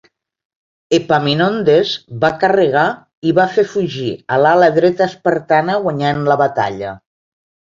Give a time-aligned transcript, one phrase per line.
[0.97, 1.91] Epaminondes
[2.23, 2.85] va carregar
[3.29, 6.97] i va fer fugir a l'ala dreta espartana, guanyant la batalla.